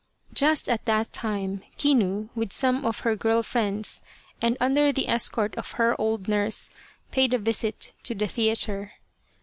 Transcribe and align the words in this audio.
Just 0.33 0.67
at 0.67 0.85
that 0.85 1.13
time, 1.13 1.61
Kinu, 1.77 2.29
with 2.33 2.51
some 2.51 2.85
of 2.87 3.01
her 3.01 3.15
girl 3.15 3.43
friends, 3.43 4.01
and 4.41 4.57
under 4.59 4.91
the 4.91 5.07
escort 5.07 5.53
of 5.53 5.73
her 5.73 5.95
old 6.01 6.27
nurse, 6.27 6.71
paid 7.11 7.35
a 7.35 7.37
visit 7.37 7.93
to 8.05 8.15
the 8.15 8.25
theatre. 8.25 8.93